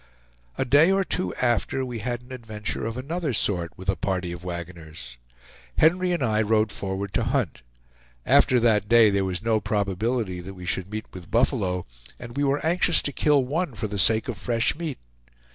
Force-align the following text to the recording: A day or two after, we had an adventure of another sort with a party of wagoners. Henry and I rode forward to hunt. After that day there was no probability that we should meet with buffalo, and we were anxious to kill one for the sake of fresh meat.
A 0.57 0.65
day 0.65 0.91
or 0.91 1.03
two 1.03 1.31
after, 1.35 1.85
we 1.85 1.99
had 1.99 2.23
an 2.23 2.31
adventure 2.31 2.87
of 2.87 2.97
another 2.97 3.33
sort 3.33 3.77
with 3.77 3.87
a 3.87 3.95
party 3.95 4.31
of 4.31 4.43
wagoners. 4.43 5.19
Henry 5.77 6.11
and 6.11 6.23
I 6.23 6.41
rode 6.41 6.71
forward 6.71 7.13
to 7.13 7.23
hunt. 7.25 7.61
After 8.25 8.59
that 8.61 8.89
day 8.89 9.11
there 9.11 9.25
was 9.25 9.43
no 9.43 9.59
probability 9.61 10.39
that 10.41 10.55
we 10.55 10.65
should 10.65 10.89
meet 10.89 11.05
with 11.13 11.29
buffalo, 11.29 11.85
and 12.17 12.35
we 12.35 12.43
were 12.43 12.65
anxious 12.65 13.03
to 13.03 13.11
kill 13.11 13.45
one 13.45 13.75
for 13.75 13.85
the 13.85 13.99
sake 13.99 14.27
of 14.27 14.39
fresh 14.39 14.73
meat. 14.75 14.97